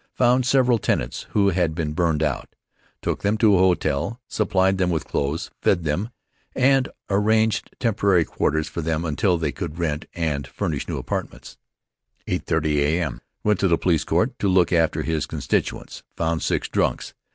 Found 0.15 0.47
several 0.47 0.79
tenants 0.79 1.27
who 1.33 1.49
had 1.49 1.75
been 1.75 1.93
burned 1.93 2.23
out, 2.23 2.55
took 3.03 3.21
them 3.21 3.37
to 3.37 3.53
a 3.53 3.59
hotel, 3.59 4.19
supplied 4.27 4.79
them 4.79 4.89
with 4.89 5.05
clothes, 5.05 5.51
fed 5.61 5.83
them, 5.83 6.09
and 6.55 6.89
arranged 7.07 7.75
temporary 7.79 8.25
quarters 8.25 8.67
for 8.67 8.81
them 8.81 9.05
until 9.05 9.37
they 9.37 9.51
could 9.51 9.77
rent 9.77 10.07
and 10.15 10.47
furnish 10.47 10.87
new 10.87 10.97
apartments. 10.97 11.59
8:30 12.27 12.77
A.M.: 12.77 13.21
Went 13.43 13.59
to 13.59 13.67
the 13.67 13.77
police 13.77 14.03
court 14.03 14.39
to 14.39 14.47
look 14.47 14.73
after 14.73 15.03
his 15.03 15.27
constituents. 15.27 16.01
Found 16.17 16.41
six 16.41 16.67
"drunks." 16.67 17.13